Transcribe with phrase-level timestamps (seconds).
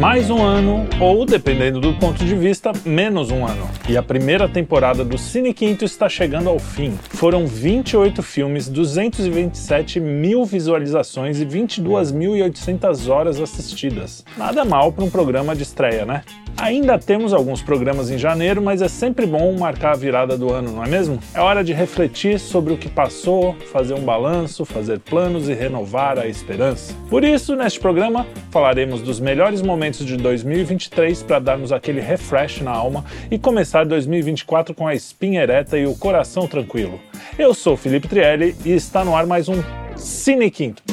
[0.00, 3.68] Mais um ano, ou dependendo do ponto de vista, menos um ano.
[3.86, 6.98] E a primeira temporada do Cine Quinto está chegando ao fim.
[7.10, 14.24] Foram 28 filmes, 227 mil visualizações e 22.800 horas assistidas.
[14.38, 16.22] Nada mal para um programa de estreia, né?
[16.56, 20.72] Ainda temos alguns programas em janeiro, mas é sempre bom marcar a virada do ano,
[20.72, 21.18] não é mesmo?
[21.34, 26.18] É hora de refletir sobre o que passou, fazer um balanço, fazer planos e renovar
[26.18, 26.94] a esperança.
[27.08, 32.72] Por isso, neste programa, falaremos dos melhores momentos de 2023 para darmos aquele refresh na
[32.72, 37.00] alma e começar 2024 com a espinha ereta e o coração tranquilo.
[37.38, 39.62] Eu sou Felipe Trielli e está no ar mais um
[39.96, 40.89] Cine Quinto.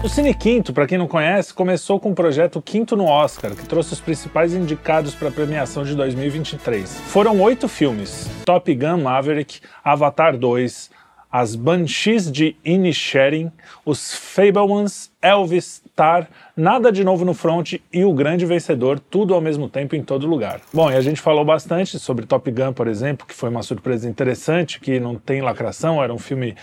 [0.00, 3.66] O Cine Quinto, para quem não conhece, começou com o projeto Quinto no Oscar, que
[3.66, 7.00] trouxe os principais indicados para a premiação de 2023.
[7.00, 10.90] Foram oito filmes: Top Gun Maverick, Avatar 2,
[11.32, 13.50] As Banshees de Inisherin,
[13.84, 19.40] Os Fablemans, Elvis, Tar, Nada de Novo no Front e O Grande Vencedor, tudo ao
[19.40, 20.60] mesmo tempo em todo lugar.
[20.72, 24.08] Bom, e a gente falou bastante sobre Top Gun, por exemplo, que foi uma surpresa
[24.08, 26.54] interessante, que não tem lacração, era um filme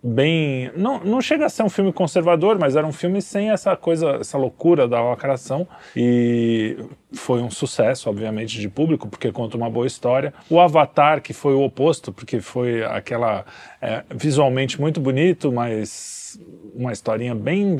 [0.00, 0.70] bem.
[0.76, 4.18] Não, não chega a ser um filme conservador, mas era um filme sem essa coisa,
[4.20, 5.66] essa loucura da lacração.
[5.96, 6.76] E
[7.12, 10.32] foi um sucesso, obviamente, de público, porque conta uma boa história.
[10.48, 13.44] O Avatar, que foi o oposto, porque foi aquela.
[13.82, 16.40] É, visualmente muito bonito, mas
[16.74, 17.76] uma historinha bem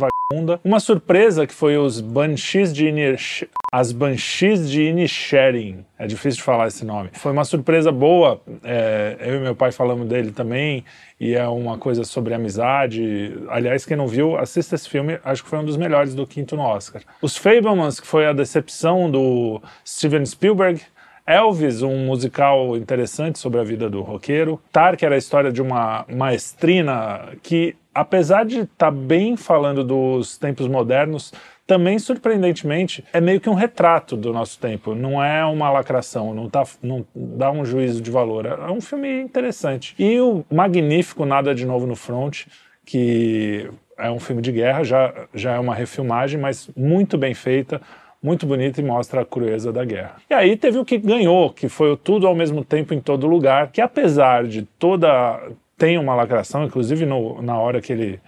[0.65, 3.45] uma surpresa que foi os Banshees de Inish...
[3.73, 5.85] as Banshees de Inisherin.
[5.99, 7.11] É difícil de falar esse nome.
[7.13, 8.41] Foi uma surpresa boa.
[8.63, 10.85] É, eu e meu pai falamos dele também
[11.21, 13.35] e é uma coisa sobre amizade.
[13.49, 15.19] Aliás, quem não viu, assista esse filme.
[15.25, 17.03] Acho que foi um dos melhores do quinto no Oscar.
[17.23, 20.81] Os Fablemans, que foi a decepção do Steven Spielberg.
[21.27, 24.61] Elvis, um musical interessante sobre a vida do roqueiro.
[24.71, 29.85] Tar, que era a história de uma maestrina que apesar de estar tá bem falando
[29.85, 31.33] dos tempos modernos,
[31.67, 36.49] também surpreendentemente é meio que um retrato do nosso tempo, não é uma lacração, não,
[36.49, 38.45] tá, não dá um juízo de valor.
[38.47, 39.95] É um filme interessante.
[39.99, 42.47] E o magnífico Nada de Novo no Front,
[42.85, 47.81] que é um filme de guerra, já, já é uma refilmagem, mas muito bem feita,
[48.23, 50.17] muito bonita e mostra a crueza da guerra.
[50.29, 53.27] E aí teve o que ganhou, que foi o Tudo ao mesmo tempo em todo
[53.27, 55.41] lugar, que apesar de toda
[55.77, 58.21] tem uma lacração, inclusive no, na hora que ele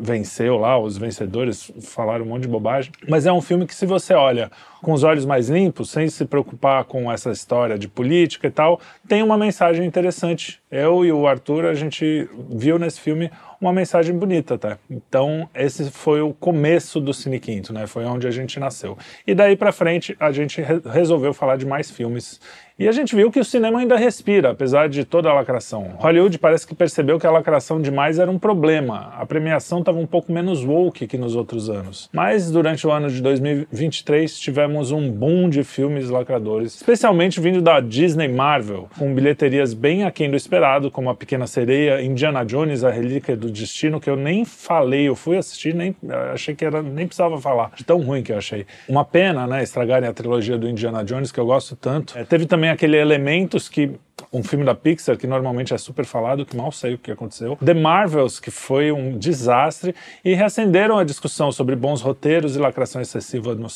[0.00, 2.92] venceu lá, os vencedores falaram um monte de bobagem.
[3.08, 4.50] Mas é um filme que, se você olha
[4.82, 8.80] com os olhos mais limpos, sem se preocupar com essa história de política e tal,
[9.08, 10.60] tem uma mensagem interessante.
[10.70, 13.30] Eu e o Arthur, a gente viu nesse filme
[13.66, 14.78] uma mensagem bonita, tá?
[14.90, 17.86] Então, esse foi o começo do Cine Quinto, né?
[17.86, 18.96] Foi onde a gente nasceu.
[19.26, 22.40] E daí para frente, a gente re resolveu falar de mais filmes
[22.76, 25.92] e a gente viu que o cinema ainda respira, apesar de toda a lacração.
[25.96, 29.12] Hollywood parece que percebeu que a lacração demais era um problema.
[29.16, 32.10] A premiação estava um pouco menos woke que nos outros anos.
[32.12, 37.78] Mas durante o ano de 2023 tivemos um boom de filmes lacradores, especialmente vindo da
[37.78, 42.90] Disney Marvel, com bilheterias bem aquém do esperado, como A Pequena Sereia, Indiana Jones, A
[42.90, 45.94] Relíquia do Destino, que eu nem falei, eu fui assistir, nem
[46.32, 48.66] achei que era, nem precisava falar, de tão ruim que eu achei.
[48.88, 52.18] Uma pena, né, estragarem a trilogia do Indiana Jones, que eu gosto tanto.
[52.18, 53.92] É, teve também também aquele Elementos que
[54.32, 57.56] um filme da Pixar que normalmente é super falado, que mal sei o que aconteceu.
[57.64, 59.94] The Marvels, que foi um desastre,
[60.24, 63.68] e reacenderam a discussão sobre bons roteiros e lacração excessiva no,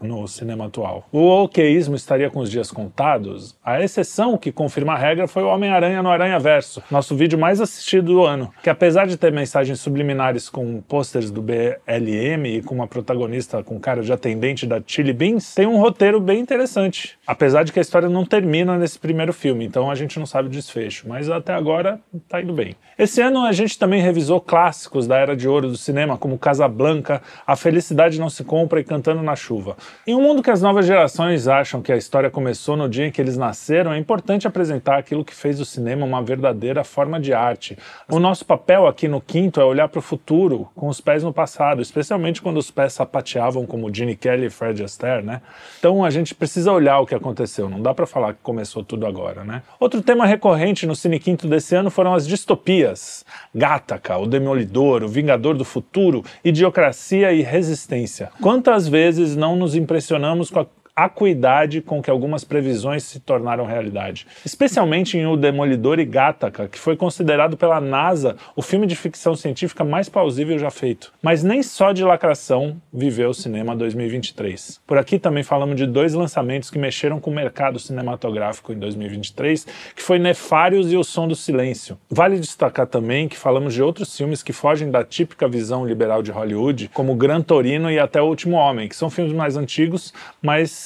[0.00, 1.08] no cinema atual.
[1.12, 3.56] O okeísmo estaria com os dias contados?
[3.64, 7.60] A exceção que confirma a regra foi o Homem-Aranha no Aranha Verso, nosso vídeo mais
[7.60, 12.74] assistido do ano, que apesar de ter mensagens subliminares com pôsteres do BLM e com
[12.74, 17.64] uma protagonista com cara de atendente da Chili Beans, tem um roteiro bem interessante, apesar
[17.64, 20.50] de que a história não termina nesse primeiro filme, então a gente não sabe o
[20.50, 22.76] desfecho, mas até agora tá indo bem.
[22.98, 27.20] Esse ano a gente também revisou clássicos da era de ouro do cinema, como Casablanca,
[27.46, 29.76] A Felicidade Não Se Compra e Cantando na Chuva.
[30.06, 33.10] Em um mundo que as novas gerações acham que a história começou no dia em
[33.10, 37.32] que eles nasceram, é importante apresentar aquilo que fez do cinema uma verdadeira forma de
[37.32, 37.76] arte.
[38.08, 41.32] O nosso papel aqui no Quinto é olhar para o futuro com os pés no
[41.32, 45.42] passado, especialmente quando os pés sapateavam como Gene Kelly e Fred Astaire, né?
[45.78, 49.06] Então a gente precisa olhar o que aconteceu, não dá para falar que começou tudo
[49.06, 49.62] agora, né?
[49.78, 53.24] Outro tema recorrente no Cine Quinto desse ano foram as distopias.
[53.54, 58.30] Gataca, O Demolidor, O Vingador do Futuro, Idiocracia e Resistência.
[58.40, 64.26] Quantas vezes não nos impressionamos com a acuidade com que algumas previsões se tornaram realidade.
[64.44, 69.34] Especialmente em O Demolidor e Gattaca, que foi considerado pela NASA o filme de ficção
[69.34, 71.12] científica mais plausível já feito.
[71.20, 74.80] Mas nem só de lacração viveu o cinema 2023.
[74.86, 79.66] Por aqui também falamos de dois lançamentos que mexeram com o mercado cinematográfico em 2023,
[79.96, 81.98] que foi Nefários e O Som do Silêncio.
[82.08, 86.30] Vale destacar também que falamos de outros filmes que fogem da típica visão liberal de
[86.30, 90.83] Hollywood, como Gran Torino e Até o Último Homem, que são filmes mais antigos, mas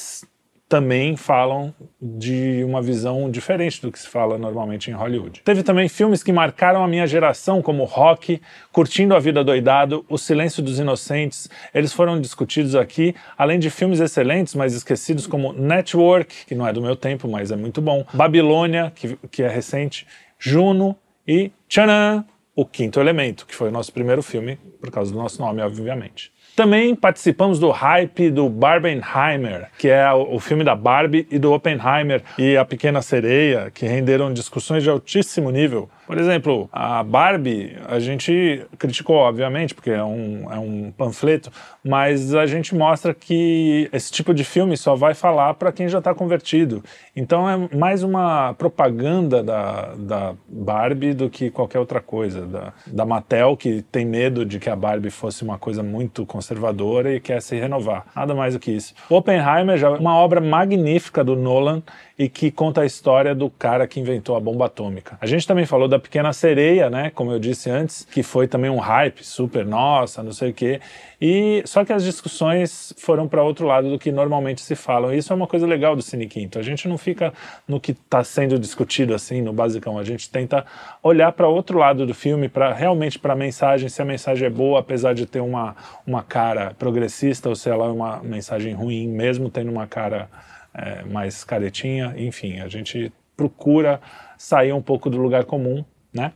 [0.69, 5.41] também falam de uma visão diferente do que se fala normalmente em Hollywood.
[5.43, 8.41] Teve também filmes que marcaram a minha geração, como Rock,
[8.71, 11.49] Curtindo a Vida Doidado, O Silêncio dos Inocentes.
[11.73, 16.73] Eles foram discutidos aqui, além de filmes excelentes, mas esquecidos, como Network, que não é
[16.73, 20.07] do meu tempo, mas é muito bom, Babilônia, que, que é recente,
[20.39, 20.95] Juno
[21.27, 25.41] e Tchanan, O Quinto Elemento, que foi o nosso primeiro filme, por causa do nosso
[25.41, 26.31] nome, obviamente.
[26.59, 32.21] Também participamos do hype do Barbenheimer, que é o filme da Barbie e do Oppenheimer
[32.37, 37.99] e A Pequena Sereia, que renderam discussões de altíssimo nível por exemplo, a Barbie, a
[37.99, 41.53] gente criticou, obviamente, porque é um, é um panfleto,
[41.85, 45.99] mas a gente mostra que esse tipo de filme só vai falar para quem já
[45.99, 46.83] está convertido.
[47.15, 52.47] Então é mais uma propaganda da, da Barbie do que qualquer outra coisa.
[52.47, 57.15] Da, da Mattel, que tem medo de que a Barbie fosse uma coisa muito conservadora
[57.15, 58.07] e quer se renovar.
[58.17, 58.95] Nada mais do que isso.
[59.11, 61.83] Oppenheimer já é uma obra magnífica do Nolan
[62.19, 65.17] e que conta a história do cara que inventou a bomba atômica.
[65.21, 68.71] A gente também falou da Pequena Sereia, né, como eu disse antes, que foi também
[68.71, 70.81] um hype super, nossa, não sei o quê.
[71.21, 75.13] E só que as discussões foram para outro lado do que normalmente se falam.
[75.13, 76.59] E isso é uma coisa legal do Cine Quinto.
[76.59, 77.33] A gente não fica
[77.67, 79.99] no que está sendo discutido assim, no basicão.
[79.99, 80.65] A gente tenta
[81.03, 84.51] olhar para outro lado do filme, para realmente para a mensagem, se a mensagem é
[84.51, 85.75] boa, apesar de ter uma,
[86.07, 90.29] uma cara progressista, ou se ela é uma mensagem ruim, mesmo tendo uma cara
[90.73, 94.01] é, mais caretinha, enfim, a gente procura
[94.37, 96.33] sair um pouco do lugar comum, né?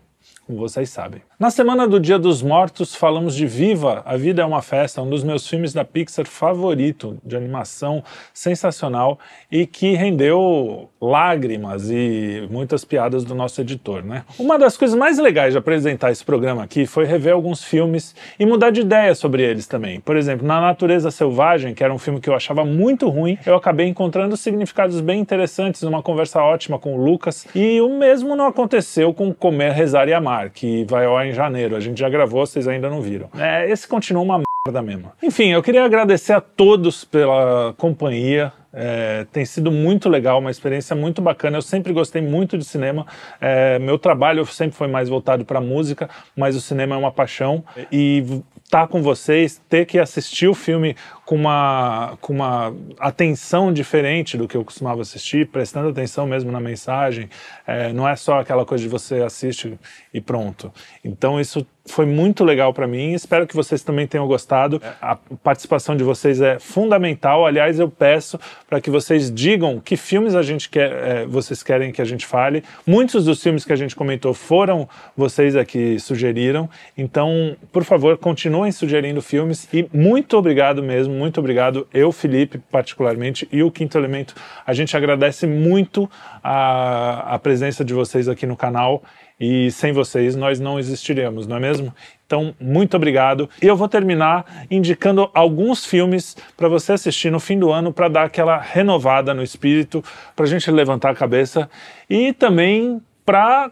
[0.47, 1.21] Como vocês sabem.
[1.43, 5.11] Na semana do Dia dos Mortos, falamos de Viva, A Vida é uma Festa, um
[5.11, 9.19] dos meus filmes da Pixar favorito, de animação sensacional
[9.51, 14.23] e que rendeu lágrimas e muitas piadas do nosso editor, né?
[14.39, 18.47] Uma das coisas mais legais de apresentar esse programa aqui foi rever alguns filmes e
[18.47, 19.99] mudar de ideia sobre eles também.
[19.99, 23.57] Por exemplo, Na Natureza Selvagem, que era um filme que eu achava muito ruim, eu
[23.57, 28.47] acabei encontrando significados bem interessantes numa conversa ótima com o Lucas, e o mesmo não
[28.47, 31.75] aconteceu com Comer, Rezar e Amar, que vai ao em janeiro.
[31.75, 33.29] A gente já gravou, vocês ainda não viram.
[33.37, 35.11] É, esse continua uma merda mesmo.
[35.23, 38.53] Enfim, eu queria agradecer a todos pela companhia.
[38.73, 41.59] É, tem sido muito legal, uma experiência muito bacana.
[41.59, 43.07] Eu sempre gostei muito de cinema.
[43.41, 47.65] É, meu trabalho sempre foi mais voltado para música, mas o cinema é uma paixão.
[47.91, 50.97] E estar tá com vocês, ter que assistir o filme
[51.33, 56.61] com uma, com uma atenção diferente do que eu costumava assistir, prestando atenção mesmo na
[56.61, 57.31] mensagem.
[57.67, 59.79] É, não é só aquela coisa de você assiste
[60.13, 60.71] e pronto.
[61.03, 63.13] Então isso foi muito legal para mim.
[63.13, 64.81] Espero que vocês também tenham gostado.
[65.01, 67.45] A participação de vocês é fundamental.
[67.45, 68.39] Aliás, eu peço
[68.69, 72.25] para que vocês digam que filmes a gente quer, é, vocês querem que a gente
[72.25, 72.63] fale.
[72.87, 76.71] Muitos dos filmes que a gente comentou foram vocês aqui sugeriram.
[76.97, 81.87] Então, por favor, continuem sugerindo filmes e muito obrigado mesmo, muito obrigado.
[81.95, 84.35] Eu, Felipe, particularmente, e o Quinto Elemento,
[84.67, 86.11] a gente agradece muito
[86.43, 89.05] a, a presença de vocês aqui no canal
[89.39, 91.95] e sem vocês nós não existiríamos, não é mesmo?
[92.27, 93.49] Então, muito obrigado.
[93.63, 98.09] E eu vou terminar indicando alguns filmes para você assistir no fim do ano para
[98.09, 100.03] dar aquela renovada no espírito,
[100.35, 101.71] para a gente levantar a cabeça
[102.11, 103.71] e também para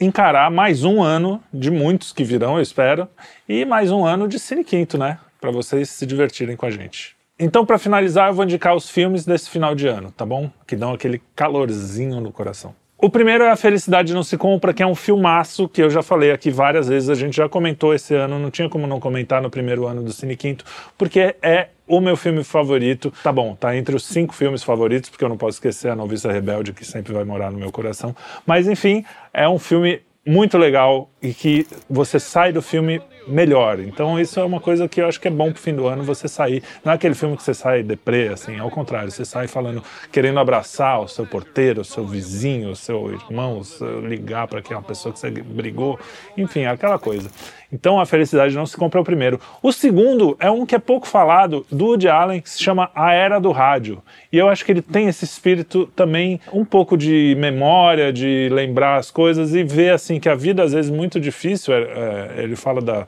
[0.00, 3.06] encarar mais um ano de muitos que virão, eu espero,
[3.48, 5.18] e mais um ano de Cine Quinto, né?
[5.40, 7.16] Para vocês se divertirem com a gente.
[7.38, 10.50] Então, para finalizar, eu vou indicar os filmes desse final de ano, tá bom?
[10.66, 12.74] Que dão aquele calorzinho no coração.
[12.98, 16.02] O primeiro é A Felicidade Não Se Compra, que é um filmaço que eu já
[16.02, 19.40] falei aqui várias vezes, a gente já comentou esse ano, não tinha como não comentar
[19.40, 20.66] no primeiro ano do Cine Quinto,
[20.98, 23.10] porque é o meu filme favorito.
[23.22, 26.30] Tá bom, tá entre os cinco filmes favoritos, porque eu não posso esquecer A Noviça
[26.30, 28.14] Rebelde, que sempre vai morar no meu coração.
[28.46, 33.00] Mas enfim, é um filme muito legal e que você sai do filme
[33.30, 33.80] melhor.
[33.80, 36.02] Então isso é uma coisa que eu acho que é bom pro fim do ano
[36.02, 36.62] você sair.
[36.84, 39.82] Não é aquele filme que você sai deprê, assim, ao contrário, você sai falando,
[40.12, 44.60] querendo abraçar o seu porteiro, o seu vizinho, o seu irmão, o seu, ligar para
[44.60, 45.98] aquela pessoa que você brigou,
[46.36, 47.30] enfim, aquela coisa.
[47.72, 49.40] Então a felicidade não se compra o primeiro.
[49.62, 53.12] O segundo é um que é pouco falado, do Woody Allen, que se chama A
[53.12, 54.02] Era do Rádio.
[54.32, 58.96] E eu acho que ele tem esse espírito também um pouco de memória, de lembrar
[58.96, 61.72] as coisas e ver assim que a vida às vezes muito difícil.
[61.72, 63.06] É, é, ele fala da,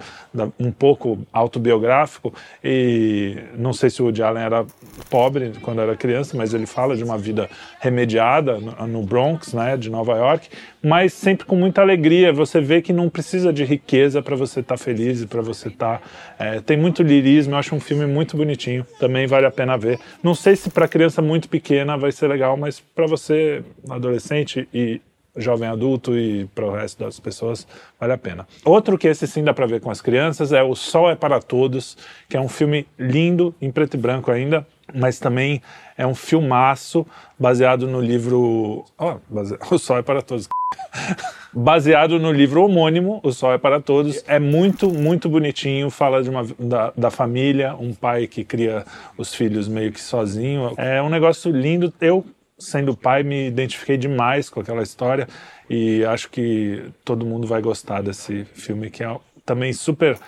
[0.58, 2.32] um pouco autobiográfico.
[2.62, 4.66] E não sei se o Woody Allen era
[5.10, 7.48] pobre quando era criança, mas ele fala de uma vida
[7.80, 10.48] remediada no, Bronx, né, de Nova York,
[10.82, 12.32] mas sempre com muita alegria.
[12.32, 15.68] Você vê que não precisa de riqueza para você estar tá feliz e para você
[15.68, 15.98] estar.
[15.98, 16.02] Tá,
[16.38, 19.98] é, tem muito lirismo, eu acho um filme muito bonitinho, também vale a pena ver.
[20.22, 25.00] Não sei se para criança muito pequena vai ser legal, mas para você, adolescente e
[25.36, 27.66] jovem adulto e para o resto das pessoas
[27.98, 28.46] vale a pena.
[28.64, 31.40] Outro que esse sim dá para ver com as crianças é O Sol é para
[31.40, 31.96] Todos,
[32.28, 35.62] que é um filme lindo, em preto e branco ainda, mas também
[35.96, 37.06] é um filmaço
[37.38, 38.84] baseado no livro.
[38.98, 39.56] Oh, base...
[39.70, 40.48] O Sol é para Todos.
[41.52, 44.22] baseado no livro homônimo, O Sol é para Todos.
[44.26, 45.90] É muito, muito bonitinho.
[45.90, 48.84] Fala de uma, da, da família, um pai que cria
[49.16, 50.74] os filhos meio que sozinho.
[50.76, 51.92] É um negócio lindo.
[52.00, 52.24] Eu
[52.62, 55.28] sendo pai, me identifiquei demais com aquela história
[55.68, 60.18] e acho que todo mundo vai gostar desse filme que é também super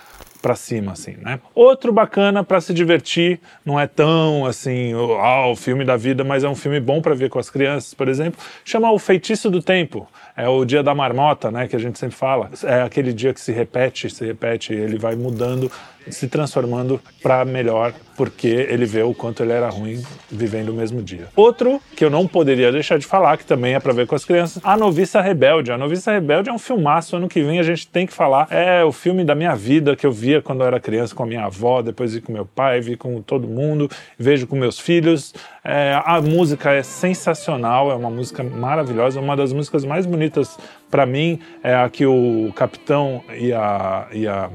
[0.41, 1.39] para cima, assim, né?
[1.55, 6.43] Outro bacana para se divertir, não é tão assim, oh, o filme da vida, mas
[6.43, 9.59] é um filme bom para ver com as crianças, por exemplo, chama O Feitiço do
[9.59, 10.07] Tempo.
[10.37, 12.49] É o dia da marmota, né, que a gente sempre fala.
[12.63, 15.71] É aquele dia que se repete, se repete, ele vai mudando
[16.11, 21.01] se transformando para melhor, porque ele vê o quanto ele era ruim vivendo o mesmo
[21.01, 21.27] dia.
[21.35, 24.23] Outro que eu não poderia deixar de falar, que também é para ver com as
[24.23, 25.71] crianças, A Noviça Rebelde.
[25.71, 28.47] A Noviça Rebelde é um filmaço, ano que vem a gente tem que falar.
[28.51, 31.25] É o filme da minha vida que eu via quando eu era criança com a
[31.25, 35.33] minha avó, depois vi com meu pai, vi com todo mundo, vejo com meus filhos.
[35.67, 40.59] É, a música é sensacional, é uma música maravilhosa, uma das músicas mais bonitas
[40.91, 44.51] para mim é a que o capitão e a, e a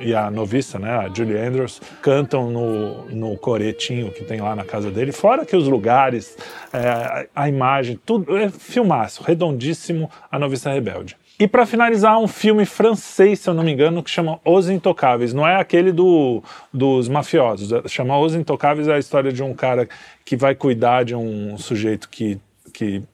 [0.00, 4.64] e a noviça, né, a Julie Andrews, cantam no, no coretinho que tem lá na
[4.64, 6.36] casa dele, fora que os lugares,
[6.72, 11.16] é, a imagem, tudo é filmaço, redondíssimo, a noviça rebelde.
[11.38, 15.32] E para finalizar, um filme francês, se eu não me engano, que chama Os Intocáveis.
[15.32, 16.42] Não é aquele do,
[16.72, 19.88] dos mafiosos, é, chama Os Intocáveis, é a história de um cara
[20.24, 22.40] que vai cuidar de um sujeito que,
[22.74, 23.04] que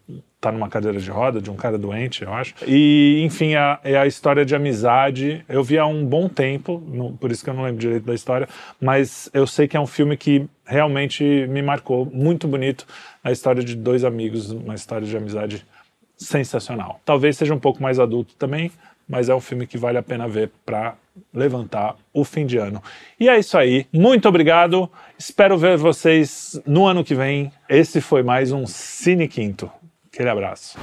[0.41, 2.55] tá numa cadeira de roda, de um cara doente, eu acho.
[2.67, 5.45] E, enfim, a, é a história de amizade.
[5.47, 8.15] Eu vi há um bom tempo, no, por isso que eu não lembro direito da
[8.15, 8.49] história,
[8.81, 12.07] mas eu sei que é um filme que realmente me marcou.
[12.07, 12.87] Muito bonito.
[13.23, 15.67] A história de dois amigos, uma história de amizade
[16.17, 17.01] sensacional.
[17.05, 18.71] Talvez seja um pouco mais adulto também,
[19.09, 20.95] mas é um filme que vale a pena ver para
[21.33, 22.83] levantar o fim de ano.
[23.19, 23.87] E é isso aí.
[23.93, 24.91] Muito obrigado.
[25.19, 27.53] Espero ver vocês no ano que vem.
[27.69, 29.71] Esse foi mais um Cine Quinto.
[30.13, 30.79] Aquele abraço.